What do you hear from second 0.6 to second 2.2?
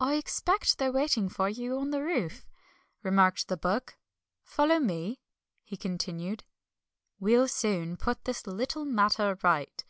they're waiting for you on the